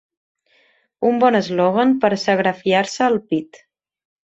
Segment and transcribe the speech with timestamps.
[1.09, 3.63] Un bon eslògan per serigrafiar-se al pit.